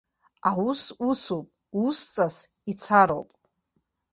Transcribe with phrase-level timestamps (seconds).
[0.49, 1.47] Аус усуп,
[1.85, 2.35] усҵас
[2.71, 3.29] ицароуп!